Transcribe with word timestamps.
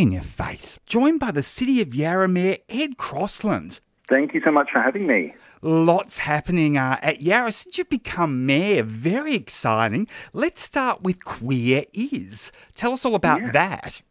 in 0.00 0.12
your 0.12 0.22
face. 0.22 0.78
Joined 0.86 1.20
by 1.20 1.30
the 1.30 1.42
City 1.42 1.82
of 1.82 1.94
Yarra 1.94 2.26
Mayor 2.26 2.56
Ed 2.70 2.96
Crossland. 2.96 3.80
Thank 4.08 4.32
you 4.32 4.40
so 4.42 4.50
much 4.50 4.70
for 4.72 4.80
having 4.80 5.06
me. 5.06 5.34
Lots 5.60 6.16
happening 6.16 6.78
uh, 6.78 6.96
at 7.02 7.20
Yarra 7.20 7.52
since 7.52 7.76
you've 7.76 7.90
become 7.90 8.46
mayor. 8.46 8.82
Very 8.82 9.34
exciting. 9.34 10.08
Let's 10.32 10.62
start 10.62 11.02
with 11.02 11.22
Queer 11.26 11.84
Is. 11.92 12.50
Tell 12.74 12.92
us 12.92 13.04
all 13.04 13.14
about 13.14 13.42
yeah. 13.42 13.50
that. 13.50 14.02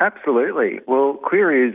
Absolutely. 0.00 0.80
Well, 0.86 1.18
Queer 1.22 1.68
Is 1.68 1.74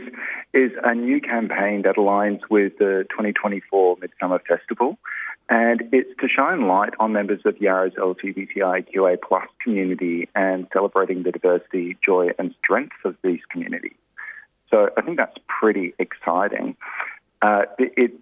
is 0.52 0.72
a 0.82 0.94
new 0.94 1.20
campaign 1.20 1.82
that 1.82 1.96
aligns 1.96 2.40
with 2.50 2.78
the 2.78 3.04
2024 3.10 3.98
Midsumma 3.98 4.40
Festival, 4.48 4.98
and 5.54 5.84
it's 5.92 6.10
to 6.20 6.26
shine 6.26 6.66
light 6.66 6.94
on 6.98 7.12
members 7.12 7.42
of 7.44 7.60
Yarra's 7.60 7.94
LGBTIQA 7.94 9.18
plus 9.22 9.46
community 9.62 10.28
and 10.34 10.66
celebrating 10.72 11.22
the 11.22 11.30
diversity, 11.30 11.96
joy, 12.04 12.30
and 12.40 12.52
strength 12.58 12.96
of 13.04 13.14
these 13.22 13.38
communities. 13.50 13.94
So 14.68 14.90
I 14.96 15.02
think 15.02 15.16
that's 15.16 15.36
pretty 15.46 15.94
exciting. 16.00 16.76
Uh, 17.40 17.66
it, 17.78 17.92
it 17.96 18.12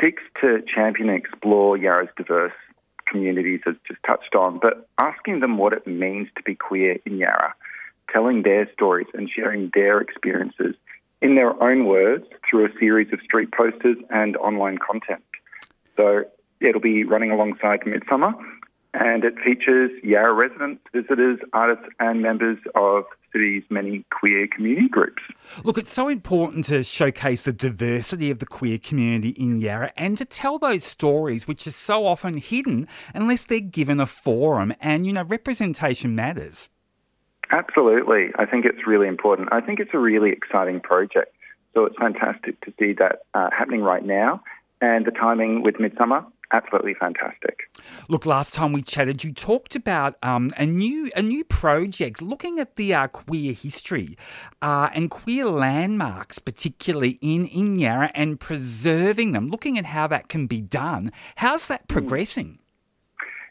seeks 0.00 0.24
to 0.40 0.64
champion 0.66 1.10
and 1.10 1.16
explore 1.16 1.78
Yarra's 1.78 2.08
diverse 2.16 2.52
communities, 3.06 3.60
as 3.68 3.76
just 3.86 4.02
touched 4.04 4.34
on, 4.34 4.58
but 4.58 4.88
asking 4.98 5.38
them 5.38 5.58
what 5.58 5.74
it 5.74 5.86
means 5.86 6.26
to 6.36 6.42
be 6.42 6.56
queer 6.56 6.98
in 7.06 7.18
Yarra 7.18 7.54
telling 8.12 8.42
their 8.42 8.68
stories 8.72 9.06
and 9.14 9.30
sharing 9.30 9.70
their 9.74 10.00
experiences 10.00 10.74
in 11.22 11.36
their 11.36 11.62
own 11.62 11.86
words 11.86 12.26
through 12.50 12.66
a 12.66 12.78
series 12.80 13.12
of 13.12 13.20
street 13.20 13.52
posters 13.52 13.96
and 14.10 14.36
online 14.38 14.78
content. 14.78 15.22
So 15.96 16.24
it'll 16.64 16.80
be 16.80 17.04
running 17.04 17.30
alongside 17.30 17.80
Midsumma, 17.82 18.34
and 18.94 19.24
it 19.24 19.34
features 19.44 19.90
Yarra 20.02 20.32
residents, 20.32 20.82
visitors, 20.92 21.38
artists, 21.52 21.84
and 21.98 22.22
members 22.22 22.58
of 22.74 23.04
the 23.32 23.38
city's 23.38 23.64
many 23.68 24.04
queer 24.12 24.46
community 24.46 24.88
groups. 24.88 25.22
Look, 25.64 25.78
it's 25.78 25.92
so 25.92 26.08
important 26.08 26.64
to 26.66 26.84
showcase 26.84 27.44
the 27.44 27.52
diversity 27.52 28.30
of 28.30 28.38
the 28.38 28.46
queer 28.46 28.78
community 28.78 29.30
in 29.30 29.56
Yarra 29.56 29.92
and 29.96 30.16
to 30.18 30.24
tell 30.24 30.58
those 30.58 30.84
stories 30.84 31.48
which 31.48 31.66
are 31.66 31.72
so 31.72 32.06
often 32.06 32.36
hidden 32.36 32.86
unless 33.12 33.44
they're 33.44 33.60
given 33.60 33.98
a 33.98 34.06
forum. 34.06 34.72
And, 34.80 35.06
you 35.06 35.12
know, 35.12 35.24
representation 35.24 36.14
matters. 36.14 36.70
Absolutely. 37.50 38.28
I 38.38 38.46
think 38.46 38.64
it's 38.64 38.86
really 38.86 39.08
important. 39.08 39.48
I 39.52 39.60
think 39.60 39.80
it's 39.80 39.90
a 39.92 39.98
really 39.98 40.30
exciting 40.30 40.80
project. 40.80 41.34
So 41.74 41.84
it's 41.84 41.96
fantastic 41.96 42.60
to 42.60 42.72
see 42.78 42.92
that 42.94 43.22
uh, 43.34 43.50
happening 43.50 43.82
right 43.82 44.04
now. 44.04 44.42
And 44.80 45.04
the 45.04 45.10
timing 45.10 45.62
with 45.62 45.76
Midsumma, 45.76 46.24
absolutely 46.54 46.94
fantastic. 46.94 47.70
Look, 48.08 48.24
last 48.26 48.54
time 48.54 48.72
we 48.72 48.82
chatted, 48.82 49.24
you 49.24 49.32
talked 49.32 49.74
about 49.74 50.16
um, 50.22 50.50
a 50.56 50.66
new 50.66 51.10
a 51.16 51.22
new 51.22 51.44
project 51.44 52.22
looking 52.22 52.58
at 52.60 52.76
the 52.76 52.94
uh, 52.94 53.08
queer 53.08 53.52
history 53.52 54.16
uh, 54.62 54.88
and 54.94 55.10
queer 55.10 55.46
landmarks, 55.46 56.38
particularly 56.38 57.18
in 57.20 57.46
in 57.46 57.78
Yarra, 57.78 58.10
and 58.14 58.38
preserving 58.38 59.32
them. 59.32 59.48
Looking 59.48 59.78
at 59.78 59.86
how 59.86 60.06
that 60.06 60.28
can 60.28 60.46
be 60.46 60.60
done. 60.60 61.12
How's 61.36 61.68
that 61.68 61.82
hmm. 61.82 61.94
progressing? 61.94 62.58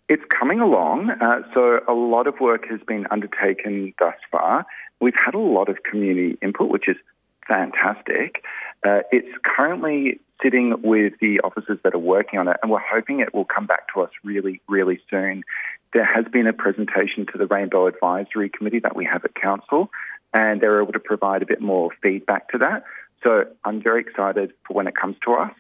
It's 0.10 0.24
coming 0.30 0.60
along. 0.60 1.12
Uh, 1.12 1.42
so 1.54 1.80
a 1.88 1.94
lot 1.94 2.28
of 2.28 2.40
work 2.40 2.68
has 2.70 2.82
been 2.86 3.08
undertaken 3.10 3.94
thus 4.00 4.16
far. 4.32 4.66
We've 5.00 5.16
had 5.26 5.34
a 5.34 5.40
lot 5.40 5.70
of 5.70 5.84
community 5.84 6.38
input, 6.42 6.70
which 6.70 6.88
is 6.88 6.98
fantastic. 7.48 8.44
Uh, 8.86 9.02
it's 9.12 9.30
currently 9.44 10.20
sitting 10.42 10.76
with 10.82 11.14
the 11.22 11.40
officers 11.42 11.80
that 11.84 11.94
are 11.94 12.00
working 12.00 12.40
on 12.40 12.48
it, 12.48 12.58
and 12.62 12.72
we're 12.72 12.80
hoping 12.80 13.20
it 13.20 13.34
will 13.34 13.46
come 13.46 13.66
back 13.66 13.94
to 13.94 14.02
us 14.02 14.10
really, 14.24 14.62
really 14.68 15.00
soon. 15.10 15.44
There 15.94 16.06
has 16.06 16.26
been 16.32 16.48
a 16.48 16.54
presentation 16.54 17.26
to 17.32 17.38
the 17.38 17.46
Rainbow 17.46 17.88
Advisory 17.88 18.50
Committee 18.50 18.80
that 18.80 18.96
we 18.96 19.06
have 19.06 19.24
at 19.26 19.36
Council, 19.36 19.90
and 20.34 20.60
they're 20.60 20.82
able 20.82 20.94
to 20.94 21.00
provide 21.00 21.44
a 21.44 21.46
bit 21.46 21.62
more 21.62 21.92
feedback 22.02 22.50
to 22.50 22.58
that. 22.60 22.84
So 23.24 23.46
I'm 23.64 23.82
very 23.82 24.02
excited 24.02 24.54
for 24.68 24.74
when 24.74 24.88
it 24.88 24.96
comes 24.96 25.16
to 25.26 25.34
us. 25.34 25.54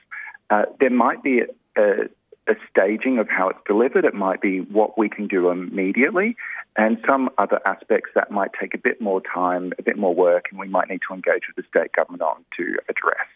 Uh, 0.50 0.64
there 0.80 0.90
might 0.90 1.24
be 1.24 1.42
a, 1.42 1.48
a 1.78 2.10
a 2.48 2.56
staging 2.70 3.20
of 3.20 3.30
how 3.30 3.50
it's 3.50 3.59
delivered. 3.66 4.03
It 4.06 4.14
might 4.14 4.42
be 4.42 4.59
what 4.59 4.97
we 4.97 5.08
can 5.08 5.28
do 5.28 5.50
immediately, 5.50 6.36
and 6.76 6.97
some 7.08 7.30
other 7.38 7.62
aspects 7.66 8.12
that 8.16 8.31
might 8.31 8.52
take 8.59 8.74
a 8.74 8.78
bit 8.78 9.00
more 9.00 9.22
time, 9.22 9.72
a 9.80 9.81
bit 9.84 9.97
more 9.97 10.14
work, 10.14 10.47
and 10.50 10.59
we 10.59 10.68
might 10.68 10.90
need 10.90 11.00
to 11.08 11.14
engage 11.14 11.44
with 11.47 11.56
the 11.56 11.64
state 11.70 11.94
government 11.94 12.22
on 12.22 12.44
to 12.58 12.78
address. 12.90 13.28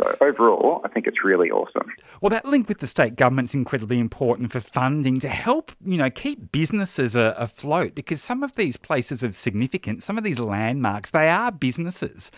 So 0.00 0.16
overall, 0.22 0.80
I 0.84 0.88
think 0.88 1.06
it's 1.06 1.22
really 1.22 1.50
awesome. 1.50 1.92
Well, 2.22 2.30
that 2.30 2.46
link 2.46 2.68
with 2.68 2.78
the 2.78 2.86
state 2.86 3.16
government 3.16 3.50
is 3.50 3.54
incredibly 3.54 3.98
important 3.98 4.50
for 4.50 4.60
funding 4.60 5.20
to 5.20 5.28
help, 5.28 5.72
you 5.84 5.98
know, 5.98 6.08
keep 6.08 6.52
businesses 6.52 7.14
afloat 7.14 7.94
because 7.94 8.22
some 8.22 8.42
of 8.42 8.54
these 8.54 8.78
places 8.78 9.22
of 9.22 9.34
significance, 9.34 10.04
some 10.04 10.16
of 10.16 10.24
these 10.24 10.40
landmarks, 10.40 11.10
they 11.10 11.28
are 11.28 11.52
businesses, 11.52 12.30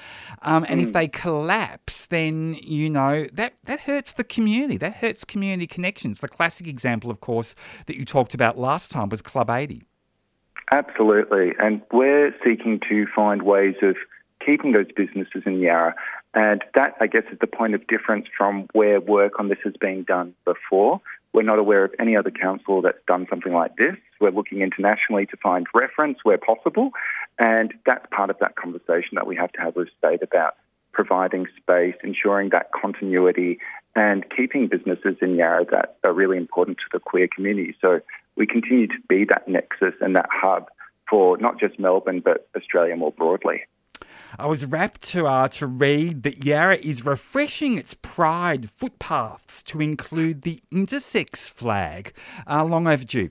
um, 0.42 0.66
and 0.68 0.80
mm. 0.80 0.84
if 0.84 0.92
they 0.92 1.06
collapse, 1.06 2.06
then 2.06 2.56
you 2.62 2.90
know 2.90 3.26
that 3.32 3.54
that 3.64 3.80
hurts 3.80 4.12
the 4.12 4.24
community. 4.24 4.76
That 4.76 4.96
hurts 4.96 5.24
community 5.24 5.66
connections. 5.66 6.20
The 6.20 6.28
classic 6.28 6.66
example, 6.66 7.10
of 7.10 7.20
course, 7.20 7.54
that 7.86 7.96
you 7.96 8.04
talked 8.04 8.34
about 8.34 8.58
last 8.58 8.90
time 8.90 9.08
was 9.08 9.22
Club 9.22 9.50
80. 9.50 9.82
Absolutely, 10.72 11.52
and 11.60 11.80
we're 11.92 12.34
seeking 12.44 12.80
to 12.88 13.06
find 13.14 13.42
ways 13.42 13.76
of 13.82 13.96
keeping 14.44 14.72
those 14.72 14.90
businesses 14.96 15.42
in 15.46 15.60
Yarra 15.60 15.94
and 16.34 16.64
that, 16.74 16.96
I 17.00 17.06
guess, 17.06 17.24
is 17.30 17.38
the 17.40 17.46
point 17.46 17.74
of 17.74 17.86
difference 17.86 18.26
from 18.36 18.68
where 18.72 19.00
work 19.00 19.38
on 19.38 19.48
this 19.48 19.58
has 19.64 19.74
been 19.78 20.04
done 20.04 20.34
before. 20.44 21.00
We're 21.32 21.42
not 21.42 21.58
aware 21.58 21.84
of 21.84 21.94
any 21.98 22.16
other 22.16 22.30
council 22.30 22.82
that's 22.82 22.98
done 23.06 23.26
something 23.28 23.52
like 23.52 23.76
this. 23.76 23.96
We're 24.20 24.30
looking 24.30 24.60
internationally 24.60 25.26
to 25.26 25.36
find 25.38 25.66
reference 25.74 26.18
where 26.22 26.38
possible. 26.38 26.90
And 27.38 27.74
that's 27.86 28.06
part 28.10 28.30
of 28.30 28.38
that 28.40 28.56
conversation 28.56 29.14
that 29.14 29.26
we 29.26 29.36
have 29.36 29.52
to 29.52 29.60
have 29.60 29.76
with 29.76 29.88
state 29.98 30.22
about 30.22 30.56
providing 30.92 31.46
space, 31.56 31.94
ensuring 32.04 32.50
that 32.50 32.70
continuity, 32.72 33.58
and 33.94 34.24
keeping 34.34 34.68
businesses 34.68 35.16
in 35.20 35.36
Yarra 35.36 35.66
that 35.70 35.96
are 36.04 36.12
really 36.12 36.36
important 36.36 36.78
to 36.78 36.84
the 36.92 36.98
queer 36.98 37.28
community. 37.28 37.74
So 37.80 38.00
we 38.36 38.46
continue 38.46 38.86
to 38.86 39.00
be 39.08 39.24
that 39.24 39.48
nexus 39.48 39.94
and 40.00 40.16
that 40.16 40.28
hub 40.30 40.68
for 41.08 41.36
not 41.38 41.58
just 41.58 41.78
Melbourne, 41.78 42.20
but 42.20 42.48
Australia 42.56 42.96
more 42.96 43.12
broadly. 43.12 43.62
I 44.38 44.46
was 44.46 44.64
rapt 44.66 45.02
to 45.12 45.26
uh, 45.26 45.48
to 45.48 45.66
read 45.66 46.22
that 46.22 46.44
Yarra 46.44 46.76
is 46.76 47.04
refreshing 47.04 47.76
its 47.76 47.94
pride 47.94 48.70
footpaths 48.70 49.62
to 49.64 49.80
include 49.80 50.42
the 50.42 50.62
intersex 50.72 51.50
flag. 51.50 52.12
Uh, 52.48 52.64
long 52.64 52.86
overdue. 52.86 53.30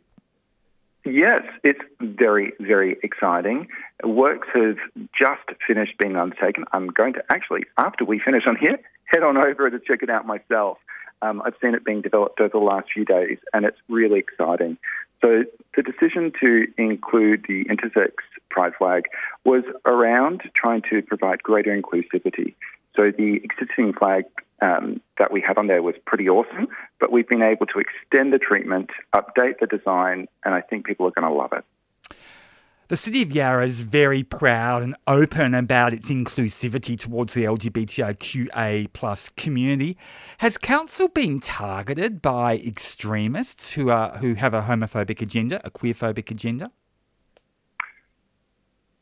Yes, 1.03 1.41
it's 1.63 1.79
very, 1.99 2.53
very 2.59 2.97
exciting. 3.01 3.67
Works 4.03 4.49
have 4.53 4.77
just 5.17 5.41
finished 5.65 5.97
being 5.97 6.15
undertaken. 6.15 6.65
I'm 6.73 6.87
going 6.87 7.13
to 7.13 7.23
actually, 7.31 7.61
after 7.77 8.05
we 8.05 8.19
finish 8.19 8.43
on 8.45 8.55
here, 8.55 8.79
head 9.05 9.23
on 9.23 9.35
over 9.37 9.69
to 9.71 9.79
check 9.79 10.03
it 10.03 10.11
out 10.11 10.27
myself. 10.27 10.77
Um, 11.23 11.41
I've 11.43 11.55
seen 11.61 11.73
it 11.73 11.83
being 11.83 12.01
developed 12.01 12.39
over 12.39 12.49
the 12.49 12.59
last 12.59 12.89
few 12.93 13.05
days, 13.05 13.39
and 13.53 13.65
it's 13.65 13.77
really 13.89 14.19
exciting. 14.19 14.77
So 15.21 15.43
the 15.75 15.83
decision 15.83 16.31
to 16.39 16.67
include 16.77 17.45
the 17.47 17.65
intersex 17.65 18.11
pride 18.51 18.73
flag 18.77 19.05
was 19.45 19.63
around 19.85 20.41
trying 20.53 20.81
to 20.89 21.01
provide 21.01 21.41
greater 21.43 21.75
inclusivity. 21.75 22.53
So 22.95 23.11
the 23.11 23.41
existing 23.43 23.93
flag 23.93 24.25
um, 24.61 25.01
that 25.17 25.31
we 25.31 25.41
had 25.41 25.57
on 25.57 25.67
there 25.67 25.81
was 25.81 25.95
pretty 26.05 26.29
awesome, 26.29 26.67
but 26.99 27.11
we've 27.11 27.27
been 27.27 27.41
able 27.41 27.65
to 27.67 27.79
extend 27.79 28.33
the 28.33 28.37
treatment, 28.37 28.89
update 29.15 29.59
the 29.59 29.67
design, 29.67 30.27
and 30.45 30.53
I 30.53 30.61
think 30.61 30.85
people 30.85 31.07
are 31.07 31.11
going 31.11 31.27
to 31.27 31.33
love 31.33 31.53
it. 31.53 31.63
The 32.91 32.97
City 32.97 33.21
of 33.21 33.31
Yarra 33.31 33.65
is 33.65 33.83
very 33.83 34.21
proud 34.21 34.83
and 34.83 34.97
open 35.07 35.53
about 35.53 35.93
its 35.93 36.11
inclusivity 36.11 36.99
towards 36.99 37.33
the 37.33 37.45
LGBTIQA 37.45 38.91
plus 38.91 39.29
community. 39.29 39.97
Has 40.39 40.57
council 40.57 41.07
been 41.07 41.39
targeted 41.39 42.21
by 42.21 42.57
extremists 42.57 43.75
who 43.75 43.89
are 43.89 44.17
who 44.17 44.33
have 44.33 44.53
a 44.53 44.63
homophobic 44.63 45.21
agenda, 45.21 45.65
a 45.65 45.71
queerphobic 45.71 46.31
agenda? 46.31 46.69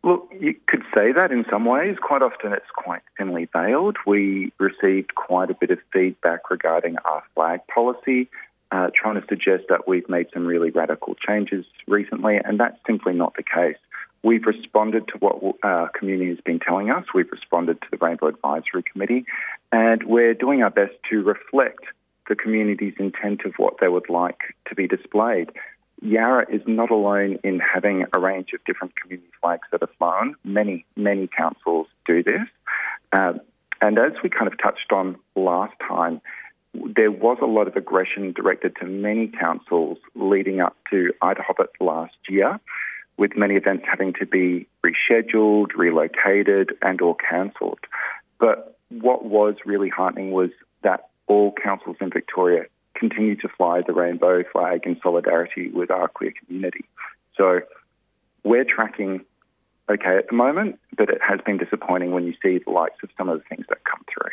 Look, 0.04 0.32
you 0.40 0.56
could 0.66 0.84
say 0.96 1.12
that 1.12 1.32
in 1.32 1.46
some 1.50 1.66
ways. 1.66 1.98
Quite 2.02 2.22
often 2.22 2.54
it's 2.54 2.72
quite 2.76 3.02
thinly 3.18 3.50
veiled. 3.52 3.98
We 4.08 4.54
received 4.58 5.16
quite 5.16 5.50
a 5.50 5.54
bit 5.54 5.72
of 5.72 5.80
feedback 5.92 6.50
regarding 6.50 6.98
our 7.04 7.24
flag 7.36 7.62
policy 7.68 8.30
uh, 8.72 8.90
trying 8.94 9.20
to 9.20 9.28
suggest 9.28 9.66
that 9.70 9.88
we've 9.88 10.08
made 10.10 10.28
some 10.34 10.46
really 10.46 10.70
radical 10.70 11.16
changes 11.16 11.66
recently, 11.88 12.38
and 12.38 12.60
that's 12.60 12.78
simply 12.86 13.14
not 13.14 13.34
the 13.36 13.44
case. 13.44 13.78
We've 14.22 14.46
responded 14.46 15.08
to 15.08 15.18
what 15.20 15.56
our 15.64 15.86
uh, 15.86 15.88
community 15.90 16.30
has 16.30 16.42
been 16.42 16.60
telling 16.60 16.92
us. 16.92 17.06
We've 17.14 17.32
responded 17.32 17.82
to 17.82 17.88
the 17.90 17.98
Rainbow 17.98 18.28
Advisory 18.28 18.84
Committee, 18.84 19.26
and 19.72 20.04
we're 20.04 20.34
doing 20.34 20.62
our 20.62 20.70
best 20.70 20.94
to 21.10 21.24
reflect 21.24 21.86
the 22.28 22.36
community's 22.36 22.94
intent 23.00 23.42
of 23.46 23.54
what 23.58 23.80
they 23.80 23.88
would 23.88 24.10
like 24.10 24.56
to 24.68 24.76
be 24.76 24.88
displayed. 24.88 25.52
Yarra 26.02 26.46
is 26.50 26.62
not 26.66 26.92
alone 26.92 27.40
in 27.44 27.60
having 27.60 28.06
a 28.16 28.20
range 28.20 28.50
of 28.54 28.64
different 28.66 28.96
community 28.96 29.30
flags 29.42 29.68
that 29.72 29.82
are 29.82 29.90
flown. 29.98 30.36
Many, 30.44 30.86
many 30.96 31.28
councils 31.28 31.88
do 32.06 32.24
this. 32.24 32.48
Uh, 33.12 33.34
and 33.82 33.98
as 33.98 34.14
we 34.24 34.30
kind 34.30 34.48
of 34.48 34.58
touched 34.58 34.92
on 34.92 35.18
last 35.36 35.74
time, 35.86 36.22
there 36.74 37.12
was 37.12 37.38
a 37.42 37.46
lot 37.46 37.68
of 37.68 37.76
aggression 37.76 38.32
directed 38.32 38.76
to 38.78 38.86
many 38.86 39.28
councils 39.28 39.98
leading 40.16 40.60
up 40.62 40.78
to 40.92 41.12
IDAHOBIT 41.22 41.70
last 41.80 42.16
year. 42.28 42.60
with 43.20 43.36
many 43.36 43.56
events 43.56 43.84
having 43.88 44.14
to 44.14 44.26
be 44.26 44.66
rescheduled, 44.84 45.68
relocated, 45.76 46.72
and 46.82 47.02
or 47.02 47.16
cancelled. 47.18 47.80
But 48.40 48.78
what 48.90 49.26
was 49.26 49.56
really 49.66 49.90
heartening 49.90 50.32
was 50.32 50.52
that 50.84 51.10
all 51.28 51.52
councils 51.52 51.98
in 52.00 52.10
Victoria 52.10 52.64
continue 53.00 53.36
to 53.38 53.48
fly 53.48 53.82
the 53.86 53.94
rainbow 53.94 54.44
flag 54.52 54.82
in 54.86 55.00
solidarity 55.02 55.70
with 55.70 55.90
our 55.90 56.08
queer 56.08 56.34
community. 56.46 56.86
So 57.36 57.62
we're 58.44 58.66
tracking 58.66 59.26
okay 59.90 60.18
at 60.18 60.28
the 60.28 60.36
moment, 60.36 60.80
but 60.98 61.10
it 61.10 61.20
has 61.28 61.40
been 61.46 61.58
disappointing 61.58 62.12
when 62.12 62.26
you 62.26 62.34
see 62.44 62.60
the 62.64 62.72
likes 62.72 62.98
of 63.04 63.10
some 63.18 63.30
of 63.30 63.40
the 63.40 63.44
things 63.46 63.66
that 63.70 63.84
come 63.86 64.04
through. 64.12 64.32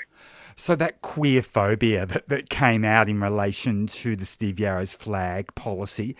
So 0.57 0.75
that 0.77 1.03
queer 1.03 1.43
phobia 1.43 2.07
that, 2.07 2.29
that 2.29 2.49
came 2.51 2.85
out 2.85 3.09
in 3.09 3.21
relation 3.21 3.87
to 3.87 4.17
the 4.17 4.25
City 4.25 4.51
of 4.51 4.57
Yarra's 4.57 4.95
flag 4.95 5.55
policy, 5.55 6.17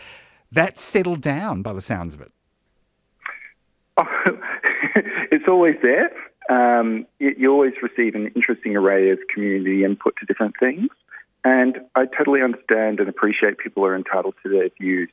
that's 0.53 0.81
settled 0.81 1.21
down 1.21 1.63
by 1.63 1.73
the 1.73 1.81
sounds 1.81 2.15
of 2.15 2.21
it. 2.21 2.33
it's 5.33 5.49
always 5.49 5.77
there. 5.83 6.11
Um, 6.49 7.07
you, 7.19 7.35
you 7.37 7.53
always 7.53 7.73
receive 7.83 8.15
an 8.15 8.29
interesting 8.37 8.77
array 8.77 9.11
of 9.11 9.19
community 9.33 9.85
input 9.85 10.15
to 10.21 10.27
different 10.27 10.55
things. 10.61 10.89
And 11.47 11.79
I 11.95 12.07
totally 12.07 12.43
understand 12.43 12.99
and 12.99 13.09
appreciate 13.09 13.59
people 13.59 13.87
are 13.87 13.95
entitled 13.95 14.35
to 14.43 14.49
their 14.49 14.69
views. 14.81 15.09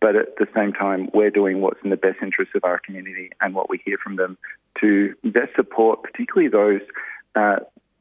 But 0.00 0.16
at 0.16 0.36
the 0.38 0.48
same 0.54 0.72
time, 0.72 1.10
we're 1.12 1.30
doing 1.30 1.60
what's 1.60 1.78
in 1.84 1.90
the 1.90 1.98
best 1.98 2.16
interest 2.22 2.52
of 2.54 2.64
our 2.64 2.78
community 2.78 3.30
and 3.42 3.54
what 3.54 3.68
we 3.68 3.82
hear 3.84 3.98
from 4.02 4.16
them 4.16 4.38
to 4.80 5.14
best 5.22 5.54
support, 5.54 6.02
particularly 6.02 6.48
those 6.48 6.80
uh, 7.34 7.56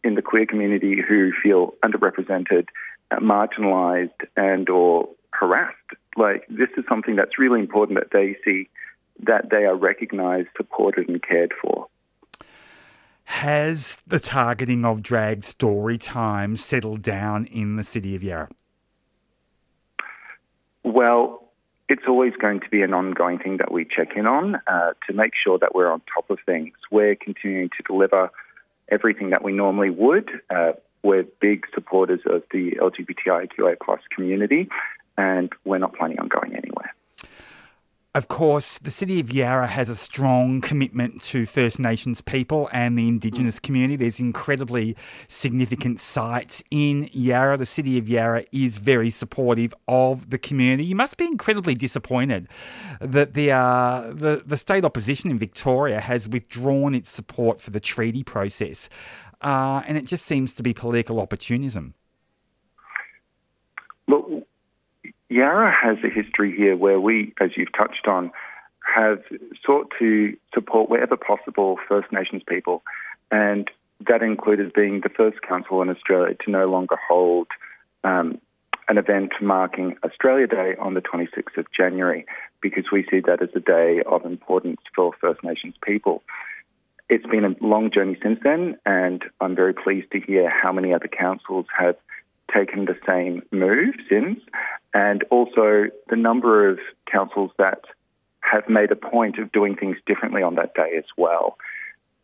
in 0.06 0.16
the 0.16 0.22
queer 0.22 0.45
community 0.45 1.01
who 1.06 1.33
feel 1.44 1.74
underrepresented, 1.83 2.68
uh, 3.12 3.18
marginalised, 3.18 4.24
and 4.38 4.69
or 4.69 5.10
harassed. 5.31 5.75
Like 6.16 6.48
this 6.48 6.69
is 6.77 6.86
something 6.88 7.18
that's 7.18 7.38
really 7.38 7.60
important 7.60 8.00
that 8.00 8.12
they 8.18 8.38
see 8.45 8.69
that 9.24 9.50
they 9.50 9.66
are 9.66 9.75
recognised, 9.75 10.48
supported, 10.56 11.10
and 11.10 11.22
cared 11.22 11.54
for. 11.62 11.88
Has 13.25 14.04
the 14.07 14.19
targeting 14.19 14.86
of 14.86 15.01
drag 15.01 15.44
story 15.44 15.98
time 15.98 16.56
settled 16.56 17.01
down 17.01 17.45
in 17.45 17.75
the 17.75 17.83
city 17.83 18.16
of 18.16 18.24
Yarra? 18.24 18.50
Well, 20.83 21.44
it's 21.89 22.04
always 22.07 22.33
going 22.36 22.60
to 22.62 22.69
be 22.69 22.81
an 22.81 22.94
ongoing 22.94 23.39
thing 23.39 23.57
that 23.57 23.72
we 23.72 23.86
check 23.86 24.16
in 24.16 24.27
on 24.27 24.56
uh, 24.68 24.94
to 25.07 25.13
make 25.13 25.33
sure 25.36 25.57
that 25.60 25.75
we're 25.75 25.92
on 25.92 26.01
top 26.13 26.30
of 26.30 26.39
things. 26.45 26.74
We're 26.92 27.16
continuing 27.16 27.69
to 27.69 27.83
deliver 27.86 28.30
everything 28.89 29.31
that 29.31 29.44
we 29.44 29.51
normally 29.51 29.89
would. 29.89 30.30
Uh, 30.50 30.74
we're 31.04 31.24
big 31.39 31.66
supporters 31.74 32.22
of 32.25 32.44
the 32.51 32.77
LGBTIQA 32.81 33.77
plus 33.83 34.01
community, 34.13 34.69
and 35.18 35.51
we're 35.63 35.77
not 35.77 35.95
planning 35.95 36.19
on 36.19 36.27
going 36.27 36.56
anywhere. 36.56 36.94
Of 38.15 38.29
course, 38.29 38.79
the 38.79 38.91
City 38.91 39.19
of 39.19 39.29
Yarra 39.29 39.67
has 39.67 39.89
a 39.89 39.95
strong 39.95 40.62
commitment 40.62 41.21
to 41.23 41.45
First 41.45 41.81
Nations 41.81 42.21
people 42.21 42.69
and 42.71 42.97
the 42.97 43.09
Indigenous 43.09 43.59
community. 43.59 43.97
There's 43.97 44.21
incredibly 44.21 44.95
significant 45.27 46.00
sites 46.00 46.63
in 46.71 47.09
Yarra. 47.12 47.57
The 47.57 47.65
City 47.65 47.97
of 47.97 48.07
Yarra 48.07 48.45
is 48.53 48.77
very 48.77 49.09
supportive 49.09 49.73
of 49.89 50.29
the 50.29 50.38
community. 50.38 50.85
You 50.85 50.95
must 50.95 51.17
be 51.17 51.25
incredibly 51.25 51.75
disappointed 51.75 52.47
that 53.01 53.33
the, 53.33 53.51
uh, 53.51 54.13
the, 54.13 54.44
the 54.45 54.56
state 54.56 54.85
opposition 54.85 55.29
in 55.29 55.38
Victoria 55.38 56.00
has 56.00 56.25
withdrawn 56.25 56.95
its 56.95 57.09
support 57.09 57.59
for 57.59 57.71
the 57.71 57.81
treaty 57.81 58.23
process. 58.23 58.88
Uh, 59.41 59.81
and 59.88 59.97
it 59.97 60.06
just 60.06 60.25
seems 60.25 60.53
to 60.53 60.63
be 60.63 60.73
political 60.73 61.19
opportunism. 61.19 61.95
Look, 64.07 64.47
Yarra 65.30 65.72
has 65.72 65.98
a 66.04 66.10
history 66.10 66.56
here 66.56 66.75
where 66.75 67.00
we, 67.00 67.33
as 67.39 67.51
you've 67.57 67.74
touched 67.74 68.07
on, 68.07 68.31
have 68.86 69.24
sought 69.66 69.92
to 70.00 70.38
support 70.54 70.89
wherever 70.89 71.18
possible 71.18 71.77
First 71.88 72.12
Nations 72.12 72.44
people, 72.48 72.83
and 73.31 73.69
that 74.07 74.22
included 74.22 74.74
being 74.74 75.01
the 75.01 75.10
first 75.10 75.42
council 75.42 75.81
in 75.81 75.89
Australia 75.89 76.36
to 76.45 76.51
no 76.51 76.69
longer 76.69 76.98
hold 77.07 77.48
um, 78.04 78.39
an 78.88 78.98
event 78.98 79.31
marking 79.42 79.98
Australia 80.04 80.45
Day 80.45 80.75
on 80.80 80.94
the 80.94 81.01
26th 81.01 81.57
of 81.57 81.66
January, 81.75 82.25
because 82.62 82.86
we 82.92 83.06
see 83.10 83.22
that 83.22 83.42
as 83.42 83.50
a 83.56 83.60
day 83.60 84.04
of 84.06 84.25
importance 84.25 84.81
for 84.95 85.12
First 85.19 85.44
Nations 85.44 85.74
people. 85.83 86.22
It's 87.10 87.25
been 87.25 87.45
a 87.45 87.56
long 87.66 87.89
journey 87.92 88.18
since 88.22 88.39
then, 88.44 88.77
and 88.86 89.24
I'm 89.42 89.56
very 89.56 89.74
pleased 89.74 90.12
to 90.12 90.19
hear 90.19 90.50
how 90.50 90.72
many 90.72 90.94
other 90.94 91.07
councils 91.07 91.66
have 91.77 91.95
taken 92.54 92.86
the 92.86 92.98
same 93.07 93.42
move 93.51 93.95
since 94.10 94.39
and 94.95 95.25
also 95.30 95.88
the 96.09 96.15
number 96.15 96.69
of 96.69 96.80
councils 97.12 97.51
that 97.57 97.81
have 98.39 98.69
made 98.69 98.92
a 98.92 98.95
point 98.95 99.38
of 99.38 99.51
doing 99.51 99.75
things 99.75 99.97
differently 100.07 100.42
on 100.42 100.56
that 100.56 100.74
day 100.74 100.94
as 100.97 101.03
well. 101.18 101.57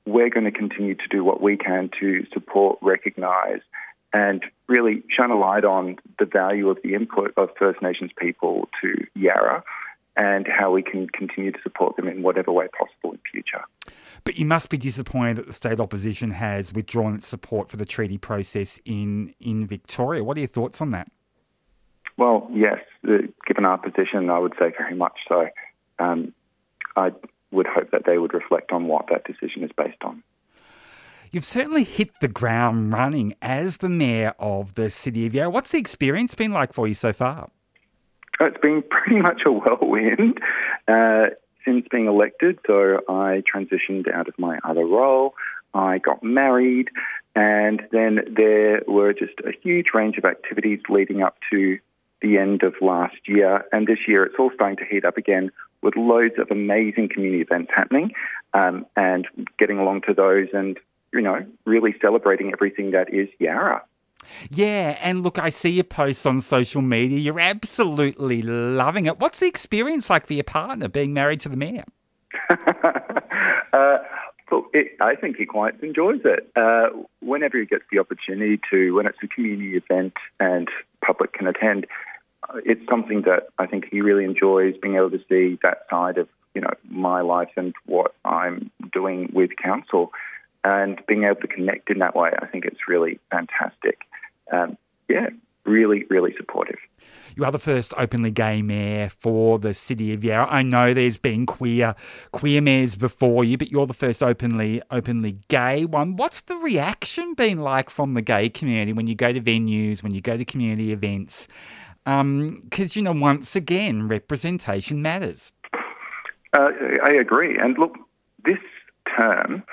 We're 0.06 0.30
going 0.30 0.46
to 0.46 0.52
continue 0.52 0.96
to 0.96 1.08
do 1.10 1.22
what 1.24 1.42
we 1.42 1.58
can 1.58 1.90
to 2.00 2.26
support, 2.34 2.80
recognise, 2.82 3.60
and 4.14 4.44
really 4.68 5.04
shine 5.10 5.32
a 5.32 5.38
light 5.38 5.66
on 5.66 5.98
the 6.18 6.26
value 6.26 6.70
of 6.70 6.78
the 6.82 6.96
input 6.96 7.34
of 7.36 7.50
First 7.60 7.82
Nations 7.82 8.12
people 8.18 8.70
to 8.82 9.06
Yarra 9.16 9.64
and 10.16 10.48
how 10.48 10.72
we 10.72 10.82
can 10.82 11.08
continue 11.10 11.52
to 11.52 11.60
support 11.64 11.98
them 11.98 12.08
in 12.08 12.24
whatever 12.24 12.54
way 12.54 12.68
possible 12.70 13.12
in 13.12 13.20
future. 13.30 13.64
But 14.24 14.38
you 14.38 14.46
must 14.46 14.70
be 14.70 14.78
disappointed 14.78 15.38
that 15.38 15.48
the 15.48 15.54
state 15.54 15.80
opposition 15.82 16.32
has 16.32 16.74
withdrawn 16.74 17.16
its 17.16 17.28
support 17.28 17.70
for 17.70 17.76
the 17.76 17.86
treaty 17.86 18.18
process 18.18 18.80
in, 18.86 19.34
in 19.42 19.68
Victoria. 19.68 20.24
What 20.24 20.38
are 20.38 20.42
your 20.42 20.48
thoughts 20.48 20.80
on 20.80 20.92
that? 20.92 21.10
Well, 22.18 22.50
yes, 22.54 22.80
given 23.04 23.66
our 23.66 23.78
position, 23.78 24.30
I 24.30 24.40
would 24.40 24.54
say 24.60 24.72
very 24.78 24.96
much 24.96 25.18
so. 25.28 25.48
Um, 26.00 26.34
I 26.96 27.12
would 27.52 27.68
hope 27.68 27.92
that 27.92 28.04
they 28.06 28.18
would 28.18 28.34
reflect 28.34 28.72
on 28.72 28.88
what 28.88 29.08
that 29.10 29.26
decision 29.26 29.64
is 29.64 29.72
based 29.76 30.02
on. 30.04 30.24
You've 31.32 31.46
certainly 31.46 31.86
hit 31.86 32.20
the 32.20 32.28
ground 32.28 32.92
running 32.92 33.36
as 33.42 33.78
the 33.78 33.88
mayor 33.88 34.34
of 34.38 34.74
the 34.74 34.90
city 34.90 35.26
of 35.26 35.34
Yarra. 35.34 35.50
What's 35.50 35.72
the 35.72 35.78
experience 35.78 36.36
been 36.36 36.52
like 36.52 36.74
for 36.74 36.88
you 36.88 36.94
so 36.94 37.14
far? 37.14 37.50
It's 38.40 38.58
been 38.62 38.84
pretty 38.90 39.22
much 39.22 39.44
a 39.46 39.52
whirlwind 39.52 40.40
uh, 40.88 41.28
since 41.64 41.86
being 41.90 42.08
elected. 42.08 42.60
So 42.68 43.00
I 43.08 43.44
transitioned 43.54 44.14
out 44.14 44.28
of 44.28 44.38
my 44.38 44.60
other 44.66 44.86
role. 44.86 45.36
I 45.74 46.00
got 46.00 46.22
married, 46.22 46.90
and 47.34 47.82
then 47.94 48.20
there 48.36 48.82
were 48.88 49.14
just 49.14 49.40
a 49.46 49.54
huge 49.64 49.88
range 49.94 50.18
of 50.18 50.26
activities 50.26 50.82
leading 50.90 51.22
up 51.22 51.38
to 51.52 51.80
the 52.22 52.38
end 52.38 52.64
of 52.64 52.76
last 52.82 53.18
year. 53.26 53.66
And 53.72 53.88
this 53.88 54.00
year 54.08 54.24
it's 54.24 54.36
all 54.40 54.52
starting 54.54 54.78
to 54.78 54.86
heat 54.86 55.06
up 55.06 55.18
again 55.18 55.52
with 55.82 55.96
loads 55.96 56.36
of 56.38 56.52
amazing 56.52 57.10
community 57.10 57.42
events 57.42 57.72
happening 57.76 58.12
um, 58.54 58.86
and 58.96 59.28
getting 59.58 59.80
along 59.80 60.02
to 60.02 60.14
those 60.14 60.48
and, 60.54 60.78
you 61.14 61.22
know, 61.22 61.46
really 61.66 61.96
celebrating 62.02 62.52
everything 62.54 62.92
that 62.92 63.14
is 63.14 63.30
Yarra. 63.40 63.84
Yeah, 64.50 64.98
and 65.02 65.24
look, 65.24 65.40
I 65.40 65.50
see 65.50 65.72
your 65.72 65.84
posts 65.84 66.26
on 66.26 66.42
social 66.42 66.82
media. 66.82 67.18
You're 67.18 67.40
absolutely 67.40 68.42
loving 68.42 69.08
it. 69.08 69.20
What's 69.20 69.40
the 69.40 69.48
experience 69.48 70.10
like 70.10 70.28
for 70.28 70.34
your 70.34 70.44
partner 70.44 70.88
being 70.88 71.14
married 71.14 71.40
to 71.42 71.50
the 71.50 71.58
mayor? 71.58 71.86
uh, 72.50 73.98
well, 74.52 74.66
it, 74.74 74.92
I 75.00 75.16
think 75.16 75.38
he 75.38 75.46
quite 75.46 75.82
enjoys 75.82 76.22
it. 76.26 76.52
Uh, 76.56 76.90
whenever 77.22 77.58
he 77.58 77.66
gets 77.66 77.84
the 77.92 78.00
opportunity 78.00 78.60
to, 78.70 78.92
when 78.92 79.06
it's 79.06 79.18
a 79.24 79.28
community 79.28 79.76
event 79.78 80.14
and 80.40 80.68
public 81.04 81.34
can 81.34 81.48
attend, 81.48 81.88
it's 82.66 82.82
something 82.90 83.24
that 83.24 83.48
I 83.58 83.66
think 83.66 83.86
he 83.90 84.02
really 84.02 84.26
enjoys 84.26 84.76
being 84.82 84.96
able 84.96 85.12
to 85.12 85.22
see 85.30 85.58
that 85.64 85.86
side 85.90 86.18
of 86.18 86.28
you 86.54 86.62
know 86.62 86.72
my 86.90 87.22
life 87.22 87.50
and 87.56 87.74
what 87.86 88.14
I'm 88.26 88.72
doing 88.92 89.32
with 89.34 89.52
council, 89.62 90.12
and 90.64 91.02
being 91.08 91.24
able 91.24 91.42
to 91.42 91.48
connect 91.48 91.90
in 91.90 92.00
that 92.00 92.16
way. 92.16 92.32
I 92.42 92.46
think 92.48 92.66
it's 92.66 92.88
really 92.88 93.20
fantastic. 93.30 94.00
Um, 94.52 94.78
yeah, 95.08 95.30
really, 95.66 96.06
really 96.10 96.34
supportive. 96.38 96.80
You 97.36 97.46
are 97.46 97.52
the 97.52 97.60
first 97.60 97.94
openly 97.98 98.32
gay 98.32 98.62
mayor 98.62 99.10
for 99.10 99.58
the 99.58 99.74
city 99.74 100.14
of 100.14 100.24
Yarra. 100.24 100.48
I 100.50 100.64
know 100.64 100.94
there's 100.94 101.18
been 101.18 101.46
queer 101.46 101.96
queer 102.32 102.62
mayors 102.62 102.96
before 102.96 103.44
you, 103.44 103.58
but 103.58 103.72
you're 103.72 103.86
the 103.86 103.94
first 103.94 104.22
openly 104.22 104.82
openly 104.92 105.40
gay 105.48 105.86
one. 105.86 106.16
What's 106.16 106.42
the 106.42 106.58
reaction 106.58 107.34
been 107.34 107.60
like 107.60 107.90
from 107.90 108.14
the 108.14 108.22
gay 108.22 108.50
community 108.50 108.94
when 108.94 109.08
you 109.08 109.16
go 109.16 109.32
to 109.32 109.40
venues, 109.40 110.04
when 110.04 110.14
you 110.14 110.22
go 110.22 110.36
to 110.38 110.46
community 110.46 110.92
events? 110.92 111.48
Because, 112.04 112.22
um, 112.22 112.96
you 112.96 113.02
know, 113.02 113.14
once 113.14 113.56
again, 113.56 114.08
representation 114.08 115.02
matters. 115.02 115.52
Uh, 116.54 116.70
I 117.04 117.12
agree. 117.12 117.58
And 117.58 117.78
look, 117.78 117.96
this 118.44 118.58
term 119.16 119.64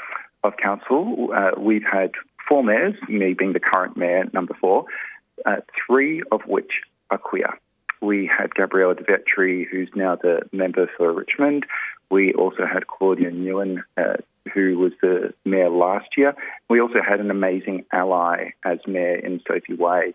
of 0.45 0.57
council, 0.57 1.31
uh, 1.35 1.53
we've 1.59 1.85
had 1.91 2.13
four 2.49 2.63
mayors, 2.63 2.95
me 3.09 3.35
being 3.35 3.53
the 3.53 3.61
current 3.61 3.97
mayor, 3.97 4.25
number 4.33 4.55
four, 4.61 4.85
uh, 5.47 5.57
three 5.87 6.23
of 6.31 6.43
which 6.47 6.83
are 7.11 7.19
queer. 7.19 7.59
We 8.01 8.27
had 8.27 8.55
Gabriella 8.55 8.95
De 8.95 9.03
Vietri, 9.03 9.67
who's 9.69 9.89
now 9.95 10.17
the 10.17 10.43
member 10.53 10.89
for 10.97 11.13
Richmond. 11.13 11.67
We 12.11 12.33
also 12.35 12.65
had 12.65 12.87
Claudia 12.87 13.31
Nguyen, 13.33 13.83
uh, 13.97 14.19
who 14.55 14.79
was 14.79 14.93
the 15.03 15.35
mayor 15.45 15.69
last 15.69 16.17
year. 16.17 16.35
We 16.71 16.81
also 16.81 17.03
had 17.07 17.21
an 17.21 17.31
amazing 17.31 17.85
ally 17.93 18.51
as 18.65 18.79
mayor 18.87 19.17
in 19.17 19.41
Sophie 19.47 19.75
Wade. 19.75 20.15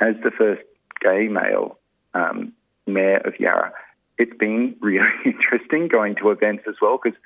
As 0.00 0.14
the 0.22 0.30
first 0.30 0.62
gay 1.00 1.28
male 1.28 1.78
um, 2.14 2.52
mayor 2.86 3.18
of 3.18 3.38
Yarra, 3.38 3.72
it's 4.18 4.36
been 4.36 4.76
really 4.80 5.08
interesting 5.24 5.88
going 5.88 6.16
to 6.16 6.30
events 6.30 6.64
as 6.68 6.74
well 6.80 6.98
because 7.02 7.18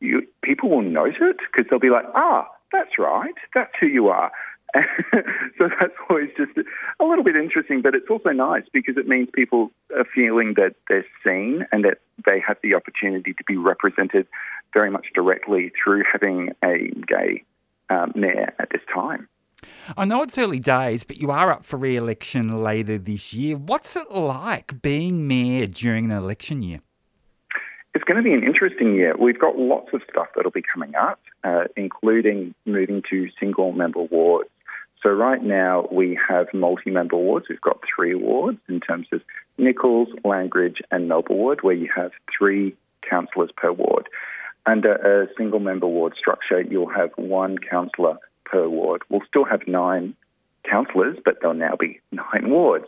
you, 0.00 0.26
people 0.42 0.70
will 0.70 0.82
note 0.82 1.16
it 1.20 1.36
because 1.52 1.68
they'll 1.68 1.78
be 1.78 1.90
like, 1.90 2.06
ah, 2.14 2.48
that's 2.72 2.98
right, 2.98 3.34
that's 3.54 3.72
who 3.80 3.86
you 3.86 4.08
are. 4.08 4.32
so 5.58 5.68
that's 5.80 5.92
always 6.08 6.30
just 6.36 6.52
a 6.56 7.04
little 7.04 7.24
bit 7.24 7.36
interesting, 7.36 7.82
but 7.82 7.94
it's 7.94 8.08
also 8.08 8.30
nice 8.30 8.62
because 8.72 8.96
it 8.96 9.08
means 9.08 9.28
people 9.32 9.72
are 9.96 10.04
feeling 10.14 10.54
that 10.54 10.76
they're 10.88 11.04
seen 11.26 11.66
and 11.72 11.84
that 11.84 11.98
they 12.24 12.40
have 12.40 12.56
the 12.62 12.74
opportunity 12.74 13.32
to 13.34 13.44
be 13.46 13.56
represented 13.56 14.28
very 14.72 14.90
much 14.90 15.08
directly 15.12 15.72
through 15.82 16.04
having 16.10 16.50
a 16.64 16.88
gay 17.06 17.42
um, 17.88 18.12
mayor 18.14 18.54
at 18.60 18.70
this 18.70 18.82
time. 18.92 19.28
I 19.96 20.04
know 20.04 20.22
it's 20.22 20.38
early 20.38 20.60
days, 20.60 21.04
but 21.04 21.18
you 21.18 21.30
are 21.30 21.50
up 21.52 21.64
for 21.64 21.76
re 21.76 21.96
election 21.96 22.62
later 22.62 22.98
this 22.98 23.32
year. 23.32 23.56
What's 23.56 23.96
it 23.96 24.10
like 24.10 24.80
being 24.82 25.26
mayor 25.26 25.66
during 25.66 26.06
an 26.06 26.12
election 26.12 26.62
year? 26.62 26.78
It's 27.94 28.04
going 28.04 28.16
to 28.16 28.22
be 28.22 28.32
an 28.32 28.44
interesting 28.44 28.94
year. 28.94 29.16
We've 29.18 29.38
got 29.38 29.58
lots 29.58 29.92
of 29.92 30.02
stuff 30.08 30.28
that'll 30.36 30.52
be 30.52 30.62
coming 30.62 30.94
up, 30.94 31.20
uh, 31.42 31.64
including 31.76 32.54
moving 32.64 33.02
to 33.10 33.28
single 33.40 33.72
member 33.72 34.02
wards. 34.02 34.48
So, 35.02 35.10
right 35.10 35.42
now 35.42 35.88
we 35.90 36.18
have 36.28 36.46
multi 36.52 36.90
member 36.90 37.16
wards. 37.16 37.46
We've 37.48 37.60
got 37.60 37.80
three 37.94 38.14
wards 38.14 38.58
in 38.68 38.80
terms 38.80 39.08
of 39.12 39.22
Nicholls, 39.58 40.08
Langridge, 40.24 40.82
and 40.90 41.08
Melba 41.08 41.32
Ward, 41.32 41.62
where 41.62 41.74
you 41.74 41.88
have 41.94 42.12
three 42.36 42.76
councillors 43.08 43.50
per 43.56 43.72
ward. 43.72 44.08
Under 44.66 44.94
a 44.94 45.28
single 45.36 45.58
member 45.58 45.86
ward 45.86 46.14
structure, 46.18 46.60
you'll 46.60 46.90
have 46.90 47.10
one 47.16 47.58
councillor 47.58 48.18
per 48.50 48.68
ward. 48.68 49.02
We'll 49.08 49.22
still 49.28 49.44
have 49.44 49.66
nine 49.66 50.14
councillors, 50.68 51.18
but 51.24 51.38
there'll 51.40 51.56
now 51.56 51.76
be 51.78 52.00
nine 52.12 52.50
wards. 52.50 52.86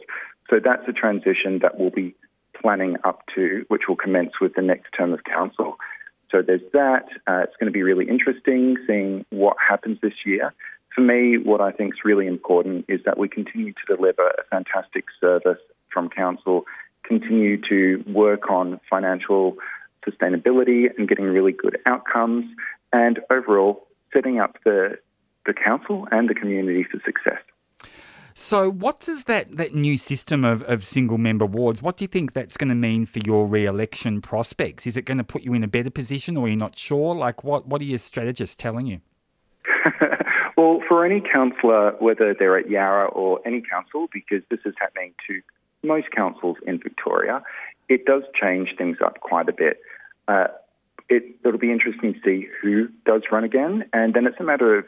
So 0.50 0.60
that's 0.62 0.86
a 0.88 0.92
transition 0.92 1.60
that 1.60 1.78
we'll 1.78 1.90
be 1.90 2.14
planning 2.60 2.96
up 3.04 3.22
to, 3.34 3.64
which 3.68 3.82
will 3.88 3.96
commence 3.96 4.32
with 4.40 4.54
the 4.54 4.62
next 4.62 4.90
term 4.96 5.12
of 5.12 5.24
council. 5.24 5.76
So 6.30 6.42
there's 6.42 6.62
that. 6.72 7.06
Uh, 7.26 7.42
it's 7.44 7.56
going 7.58 7.66
to 7.66 7.72
be 7.72 7.82
really 7.82 8.08
interesting 8.08 8.76
seeing 8.86 9.24
what 9.30 9.56
happens 9.66 9.98
this 10.00 10.14
year. 10.24 10.52
For 10.94 11.00
me, 11.00 11.38
what 11.38 11.60
I 11.60 11.72
think 11.72 11.94
is 11.94 12.00
really 12.04 12.26
important 12.26 12.84
is 12.88 13.00
that 13.04 13.18
we 13.18 13.28
continue 13.28 13.72
to 13.72 13.96
deliver 13.96 14.28
a 14.28 14.44
fantastic 14.50 15.04
service 15.20 15.58
from 15.90 16.08
council, 16.08 16.64
continue 17.02 17.60
to 17.68 18.02
work 18.06 18.50
on 18.50 18.80
financial 18.88 19.56
sustainability 20.06 20.86
and 20.96 21.08
getting 21.08 21.26
really 21.26 21.52
good 21.52 21.78
outcomes, 21.86 22.44
and 22.92 23.20
overall 23.30 23.86
setting 24.12 24.38
up 24.38 24.58
the 24.64 24.98
the 25.46 25.52
council 25.52 26.06
and 26.10 26.28
the 26.28 26.34
community 26.34 26.84
for 26.84 27.00
success. 27.04 27.42
So, 28.34 28.70
what 28.70 29.00
does 29.00 29.24
that, 29.24 29.52
that 29.58 29.74
new 29.74 29.98
system 29.98 30.44
of, 30.44 30.62
of 30.62 30.84
single 30.84 31.18
member 31.18 31.44
wards, 31.44 31.82
what 31.82 31.98
do 31.98 32.04
you 32.04 32.08
think 32.08 32.32
that's 32.32 32.56
going 32.56 32.70
to 32.70 32.74
mean 32.74 33.04
for 33.04 33.20
your 33.26 33.46
re 33.46 33.66
election 33.66 34.22
prospects? 34.22 34.86
Is 34.86 34.96
it 34.96 35.04
going 35.04 35.18
to 35.18 35.24
put 35.24 35.42
you 35.42 35.52
in 35.52 35.62
a 35.62 35.68
better 35.68 35.90
position 35.90 36.36
or 36.36 36.46
are 36.46 36.48
you 36.48 36.56
not 36.56 36.76
sure? 36.76 37.14
Like, 37.14 37.44
what, 37.44 37.66
what 37.66 37.82
are 37.82 37.84
your 37.84 37.98
strategists 37.98 38.56
telling 38.56 38.86
you? 38.86 39.00
well, 40.56 40.80
for 40.88 41.04
any 41.04 41.20
councillor, 41.20 41.94
whether 41.98 42.34
they're 42.34 42.58
at 42.58 42.70
Yarra 42.70 43.08
or 43.08 43.40
any 43.46 43.60
council, 43.60 44.08
because 44.12 44.42
this 44.50 44.60
is 44.64 44.74
happening 44.80 45.12
to 45.26 45.42
most 45.82 46.10
councils 46.10 46.56
in 46.66 46.78
Victoria, 46.78 47.42
it 47.88 48.06
does 48.06 48.22
change 48.40 48.70
things 48.78 48.96
up 49.04 49.20
quite 49.20 49.48
a 49.48 49.52
bit. 49.52 49.80
Uh, 50.26 50.46
it, 51.08 51.24
it'll 51.44 51.58
be 51.58 51.70
interesting 51.70 52.14
to 52.14 52.20
see 52.24 52.48
who 52.62 52.88
does 53.04 53.22
run 53.30 53.44
again, 53.44 53.84
and 53.92 54.14
then 54.14 54.26
it's 54.26 54.40
a 54.40 54.44
matter 54.44 54.78
of 54.78 54.86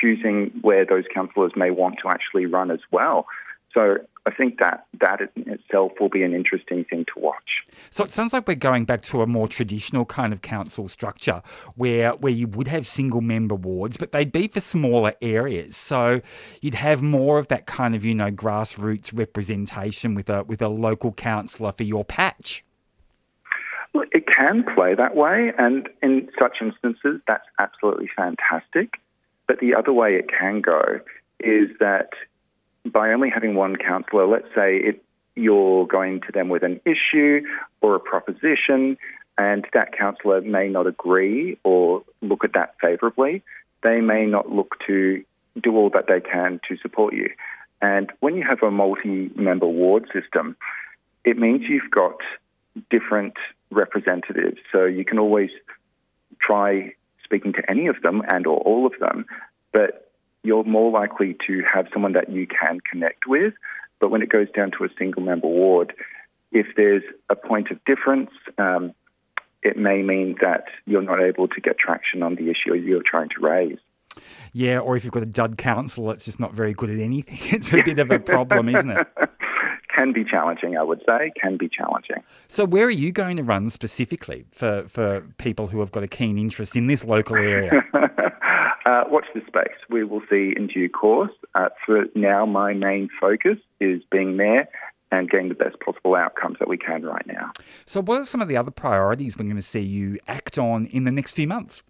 choosing 0.00 0.52
where 0.62 0.84
those 0.84 1.04
councillors 1.12 1.52
may 1.56 1.70
want 1.70 1.96
to 2.02 2.08
actually 2.08 2.46
run 2.46 2.70
as 2.70 2.80
well. 2.90 3.26
So 3.72 3.98
I 4.26 4.34
think 4.34 4.58
that 4.58 4.86
that 5.00 5.20
in 5.36 5.50
itself 5.50 5.92
will 6.00 6.08
be 6.08 6.22
an 6.22 6.34
interesting 6.34 6.84
thing 6.84 7.04
to 7.14 7.20
watch. 7.20 7.62
So 7.90 8.02
it 8.02 8.10
sounds 8.10 8.32
like 8.32 8.48
we're 8.48 8.56
going 8.56 8.84
back 8.84 9.02
to 9.02 9.22
a 9.22 9.26
more 9.26 9.46
traditional 9.46 10.04
kind 10.04 10.32
of 10.32 10.42
council 10.42 10.88
structure 10.88 11.42
where 11.76 12.12
where 12.12 12.32
you 12.32 12.48
would 12.48 12.68
have 12.68 12.86
single 12.86 13.20
member 13.20 13.54
wards, 13.54 13.98
but 13.98 14.12
they'd 14.12 14.32
be 14.32 14.48
for 14.48 14.60
smaller 14.60 15.12
areas. 15.20 15.76
So 15.76 16.22
you'd 16.62 16.74
have 16.74 17.02
more 17.02 17.38
of 17.38 17.48
that 17.48 17.66
kind 17.66 17.94
of, 17.94 18.04
you 18.04 18.14
know, 18.14 18.30
grassroots 18.30 19.16
representation 19.16 20.14
with 20.14 20.28
a 20.30 20.42
with 20.44 20.62
a 20.62 20.68
local 20.68 21.12
councillor 21.12 21.72
for 21.72 21.84
your 21.84 22.04
patch. 22.04 22.64
Well, 23.94 24.04
it 24.12 24.26
can 24.26 24.64
play 24.74 24.94
that 24.94 25.14
way, 25.14 25.52
and 25.56 25.88
in 26.02 26.28
such 26.38 26.58
instances, 26.60 27.20
that's 27.28 27.46
absolutely 27.58 28.08
fantastic. 28.16 28.94
But 29.46 29.60
the 29.60 29.74
other 29.74 29.92
way 29.92 30.14
it 30.14 30.26
can 30.28 30.60
go 30.60 31.00
is 31.40 31.68
that 31.80 32.10
by 32.84 33.12
only 33.12 33.30
having 33.30 33.54
one 33.54 33.76
councillor, 33.76 34.26
let's 34.26 34.48
say 34.54 34.76
it, 34.76 35.02
you're 35.34 35.86
going 35.86 36.20
to 36.22 36.32
them 36.32 36.48
with 36.48 36.62
an 36.62 36.80
issue 36.86 37.42
or 37.80 37.94
a 37.94 38.00
proposition, 38.00 38.96
and 39.36 39.66
that 39.74 39.96
councillor 39.96 40.40
may 40.40 40.68
not 40.68 40.86
agree 40.86 41.58
or 41.62 42.02
look 42.22 42.42
at 42.42 42.54
that 42.54 42.74
favourably, 42.80 43.42
they 43.82 44.00
may 44.00 44.24
not 44.24 44.50
look 44.50 44.76
to 44.86 45.22
do 45.62 45.76
all 45.76 45.90
that 45.90 46.06
they 46.08 46.20
can 46.20 46.60
to 46.68 46.76
support 46.78 47.14
you. 47.14 47.28
And 47.82 48.10
when 48.20 48.36
you 48.36 48.44
have 48.48 48.62
a 48.62 48.70
multi 48.70 49.30
member 49.36 49.66
ward 49.66 50.08
system, 50.12 50.56
it 51.24 51.36
means 51.36 51.62
you've 51.68 51.90
got 51.90 52.16
different 52.90 53.34
representatives. 53.70 54.58
So 54.72 54.84
you 54.84 55.04
can 55.04 55.18
always 55.18 55.50
try 56.40 56.94
speaking 57.26 57.52
to 57.52 57.70
any 57.70 57.88
of 57.88 57.96
them 58.02 58.22
and 58.32 58.46
or 58.46 58.58
all 58.58 58.86
of 58.86 58.92
them, 59.00 59.26
but 59.72 60.12
you're 60.42 60.64
more 60.64 60.90
likely 60.90 61.36
to 61.46 61.62
have 61.62 61.88
someone 61.92 62.12
that 62.12 62.30
you 62.30 62.46
can 62.46 62.78
connect 62.80 63.26
with. 63.26 63.52
But 64.00 64.10
when 64.10 64.22
it 64.22 64.28
goes 64.28 64.48
down 64.54 64.70
to 64.78 64.84
a 64.84 64.88
single 64.98 65.22
member 65.22 65.48
ward, 65.48 65.92
if 66.52 66.66
there's 66.76 67.02
a 67.28 67.34
point 67.34 67.70
of 67.70 67.84
difference, 67.84 68.30
um, 68.56 68.94
it 69.62 69.76
may 69.76 70.02
mean 70.02 70.36
that 70.40 70.64
you're 70.86 71.02
not 71.02 71.20
able 71.20 71.48
to 71.48 71.60
get 71.60 71.78
traction 71.78 72.22
on 72.22 72.36
the 72.36 72.50
issue 72.50 72.74
you're 72.74 73.02
trying 73.04 73.28
to 73.30 73.40
raise. 73.40 73.78
Yeah, 74.52 74.78
or 74.78 74.96
if 74.96 75.04
you've 75.04 75.12
got 75.12 75.22
a 75.22 75.26
dud 75.26 75.58
council, 75.58 76.10
it's 76.10 76.24
just 76.24 76.40
not 76.40 76.54
very 76.54 76.72
good 76.72 76.90
at 76.90 76.98
anything. 76.98 77.38
It's 77.56 77.72
a 77.72 77.82
bit 77.82 77.98
of 77.98 78.10
a 78.10 78.18
problem, 78.34 78.68
isn't 78.68 78.90
it? 78.90 79.06
can 79.96 80.12
be 80.12 80.24
challenging, 80.24 80.76
I 80.76 80.82
would 80.82 81.02
say, 81.06 81.30
can 81.40 81.56
be 81.56 81.68
challenging. 81.68 82.22
So, 82.48 82.64
where 82.64 82.86
are 82.86 82.90
you 82.90 83.12
going 83.12 83.36
to 83.36 83.42
run 83.42 83.70
specifically 83.70 84.44
for, 84.50 84.82
for 84.88 85.22
people 85.38 85.68
who 85.68 85.80
have 85.80 85.92
got 85.92 86.02
a 86.02 86.08
keen 86.08 86.38
interest 86.38 86.76
in 86.76 86.86
this 86.86 87.04
local 87.04 87.36
area? 87.36 87.70
uh, 88.86 89.04
watch 89.08 89.26
the 89.34 89.40
space. 89.46 89.76
We 89.88 90.04
will 90.04 90.22
see 90.30 90.54
in 90.56 90.66
due 90.66 90.88
course. 90.88 91.32
Uh, 91.54 91.68
for 91.84 92.04
now, 92.14 92.46
my 92.46 92.74
main 92.74 93.08
focus 93.20 93.58
is 93.80 94.02
being 94.10 94.36
there 94.36 94.68
and 95.12 95.30
getting 95.30 95.48
the 95.48 95.54
best 95.54 95.78
possible 95.80 96.14
outcomes 96.14 96.58
that 96.58 96.68
we 96.68 96.76
can 96.76 97.04
right 97.04 97.26
now. 97.26 97.52
So, 97.84 98.02
what 98.02 98.20
are 98.20 98.24
some 98.24 98.42
of 98.42 98.48
the 98.48 98.56
other 98.56 98.70
priorities 98.70 99.38
we're 99.38 99.44
going 99.44 99.56
to 99.56 99.62
see 99.62 99.80
you 99.80 100.18
act 100.28 100.58
on 100.58 100.86
in 100.86 101.04
the 101.04 101.12
next 101.12 101.32
few 101.32 101.46
months? 101.46 101.82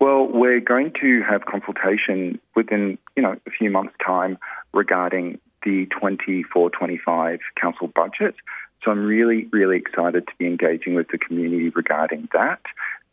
Well, 0.00 0.26
we're 0.26 0.60
going 0.60 0.92
to 1.00 1.22
have 1.22 1.44
consultation 1.44 2.40
within, 2.56 2.98
you 3.16 3.22
know, 3.22 3.36
a 3.46 3.50
few 3.50 3.70
months' 3.70 3.94
time 4.04 4.36
regarding 4.74 5.38
the 5.64 5.86
24-25 5.86 7.38
council 7.60 7.88
budget. 7.88 8.34
So 8.82 8.90
I'm 8.90 9.04
really, 9.04 9.48
really 9.52 9.76
excited 9.76 10.26
to 10.26 10.32
be 10.38 10.46
engaging 10.46 10.94
with 10.94 11.08
the 11.08 11.18
community 11.18 11.68
regarding 11.70 12.28
that 12.32 12.60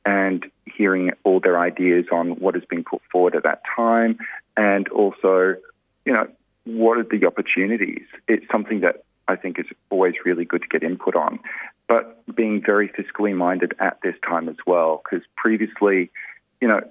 and 0.05 0.45
hearing 0.65 1.11
all 1.23 1.39
their 1.39 1.59
ideas 1.59 2.05
on 2.11 2.39
what 2.39 2.55
has 2.55 2.63
been 2.65 2.83
put 2.83 3.01
forward 3.11 3.35
at 3.35 3.43
that 3.43 3.61
time 3.75 4.17
and 4.57 4.87
also, 4.89 5.55
you 6.05 6.13
know, 6.13 6.27
what 6.65 6.97
are 6.97 7.03
the 7.03 7.25
opportunities? 7.25 8.05
It's 8.27 8.45
something 8.51 8.81
that 8.81 9.03
I 9.27 9.35
think 9.35 9.59
is 9.59 9.65
always 9.89 10.15
really 10.25 10.45
good 10.45 10.61
to 10.63 10.67
get 10.67 10.83
input 10.83 11.15
on, 11.15 11.39
but 11.87 12.23
being 12.35 12.61
very 12.65 12.89
fiscally 12.89 13.35
minded 13.35 13.73
at 13.79 13.99
this 14.01 14.15
time 14.27 14.49
as 14.49 14.57
well, 14.65 15.01
because 15.03 15.25
previously, 15.35 16.11
you 16.61 16.67
know, 16.67 16.81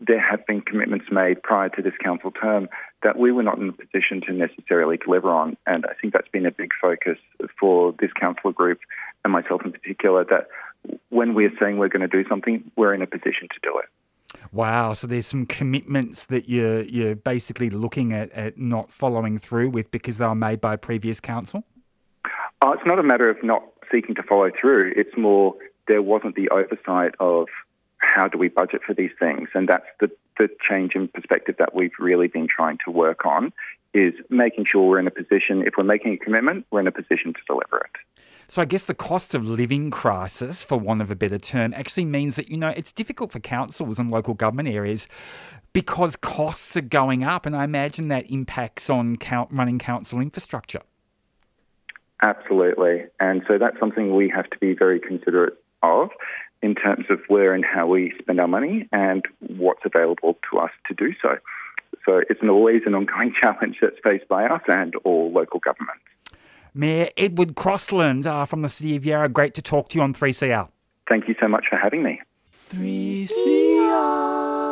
there 0.00 0.20
have 0.20 0.46
been 0.46 0.60
commitments 0.60 1.06
made 1.10 1.42
prior 1.42 1.68
to 1.70 1.82
this 1.82 1.94
council 2.02 2.30
term 2.30 2.68
that 3.02 3.18
we 3.18 3.30
were 3.30 3.42
not 3.42 3.58
in 3.58 3.68
a 3.68 3.72
position 3.72 4.20
to 4.22 4.32
necessarily 4.32 4.96
deliver 4.96 5.30
on. 5.30 5.56
And 5.66 5.84
I 5.86 5.92
think 6.00 6.12
that's 6.12 6.28
been 6.28 6.46
a 6.46 6.50
big 6.50 6.70
focus 6.80 7.18
for 7.58 7.94
this 8.00 8.10
councillor 8.18 8.52
group 8.52 8.80
and 9.24 9.32
myself 9.32 9.62
in 9.64 9.72
particular 9.72 10.24
that 10.24 10.48
when 11.10 11.34
we're 11.34 11.52
saying 11.60 11.78
we're 11.78 11.88
going 11.88 12.08
to 12.08 12.22
do 12.22 12.28
something, 12.28 12.70
we're 12.76 12.94
in 12.94 13.02
a 13.02 13.06
position 13.06 13.48
to 13.48 13.60
do 13.62 13.78
it. 13.78 13.86
Wow, 14.52 14.92
so 14.92 15.06
there's 15.06 15.26
some 15.26 15.46
commitments 15.46 16.26
that 16.26 16.48
you're 16.48 16.82
you're 16.82 17.16
basically 17.16 17.70
looking 17.70 18.12
at, 18.12 18.30
at 18.32 18.58
not 18.58 18.92
following 18.92 19.38
through 19.38 19.70
with 19.70 19.90
because 19.90 20.18
they 20.18 20.26
were 20.26 20.34
made 20.34 20.60
by 20.60 20.76
previous 20.76 21.20
council? 21.20 21.64
Oh, 22.62 22.72
it's 22.72 22.86
not 22.86 22.98
a 22.98 23.02
matter 23.02 23.28
of 23.30 23.42
not 23.42 23.62
seeking 23.90 24.14
to 24.16 24.22
follow 24.22 24.50
through. 24.60 24.92
It's 24.96 25.16
more 25.16 25.54
there 25.88 26.02
wasn't 26.02 26.34
the 26.34 26.48
oversight 26.50 27.14
of 27.20 27.48
how 27.98 28.28
do 28.28 28.38
we 28.38 28.48
budget 28.48 28.82
for 28.86 28.94
these 28.94 29.10
things? 29.18 29.48
And 29.54 29.68
that's 29.68 29.86
the, 30.00 30.10
the 30.38 30.48
change 30.68 30.94
in 30.94 31.08
perspective 31.08 31.56
that 31.58 31.74
we've 31.74 31.92
really 31.98 32.28
been 32.28 32.48
trying 32.48 32.78
to 32.84 32.90
work 32.90 33.24
on 33.24 33.52
is 33.94 34.12
making 34.28 34.66
sure 34.70 34.88
we're 34.88 34.98
in 34.98 35.06
a 35.06 35.10
position, 35.10 35.62
if 35.66 35.74
we're 35.78 35.84
making 35.84 36.12
a 36.14 36.16
commitment, 36.18 36.66
we're 36.70 36.80
in 36.80 36.86
a 36.86 36.92
position 36.92 37.32
to 37.32 37.40
deliver 37.46 37.78
it. 37.78 37.90
So 38.48 38.62
I 38.62 38.64
guess 38.64 38.84
the 38.84 38.94
cost 38.94 39.34
of 39.34 39.48
living 39.48 39.90
crisis, 39.90 40.62
for 40.62 40.78
want 40.78 41.02
of 41.02 41.10
a 41.10 41.16
better 41.16 41.38
term, 41.38 41.74
actually 41.74 42.04
means 42.04 42.36
that, 42.36 42.48
you 42.48 42.56
know, 42.56 42.68
it's 42.68 42.92
difficult 42.92 43.32
for 43.32 43.40
councils 43.40 43.98
and 43.98 44.10
local 44.10 44.34
government 44.34 44.68
areas 44.68 45.08
because 45.72 46.14
costs 46.14 46.76
are 46.76 46.82
going 46.82 47.24
up. 47.24 47.44
And 47.44 47.56
I 47.56 47.64
imagine 47.64 48.08
that 48.08 48.30
impacts 48.30 48.88
on 48.88 49.16
count, 49.16 49.50
running 49.52 49.78
council 49.78 50.20
infrastructure. 50.20 50.82
Absolutely. 52.22 53.04
And 53.18 53.42
so 53.48 53.58
that's 53.58 53.78
something 53.80 54.14
we 54.14 54.28
have 54.28 54.48
to 54.50 54.58
be 54.58 54.74
very 54.74 55.00
considerate 55.00 55.54
of 55.82 56.10
in 56.62 56.74
terms 56.74 57.06
of 57.10 57.20
where 57.28 57.54
and 57.54 57.64
how 57.64 57.86
we 57.86 58.12
spend 58.18 58.40
our 58.40 58.48
money 58.48 58.88
and 58.92 59.24
what's 59.56 59.82
available 59.84 60.38
to 60.50 60.58
us 60.58 60.70
to 60.88 60.94
do 60.94 61.14
so. 61.20 61.36
So 62.04 62.22
it's 62.30 62.40
an 62.42 62.48
always 62.50 62.82
an 62.86 62.94
ongoing 62.94 63.34
challenge 63.42 63.78
that's 63.80 63.98
faced 64.02 64.28
by 64.28 64.46
us 64.46 64.62
and 64.68 64.94
all 65.04 65.32
local 65.32 65.60
governments. 65.60 66.02
Mayor 66.74 67.08
Edward 67.16 67.56
Crossland 67.56 68.26
uh, 68.26 68.44
from 68.44 68.60
the 68.62 68.68
City 68.68 68.96
of 68.96 69.06
Yarra, 69.06 69.28
great 69.28 69.54
to 69.54 69.62
talk 69.62 69.88
to 69.90 69.98
you 69.98 70.02
on 70.02 70.12
3CR. 70.12 70.68
Thank 71.08 71.26
you 71.28 71.34
so 71.40 71.48
much 71.48 71.66
for 71.70 71.76
having 71.76 72.02
me. 72.02 72.20
3CR. 72.70 74.65